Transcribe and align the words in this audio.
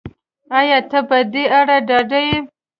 ایا 0.59 0.79
ته 0.89 0.99
په 1.09 1.17
دې 1.31 1.43
اړه 1.59 1.77
ډاډه 1.87 2.19
یې 2.27 2.37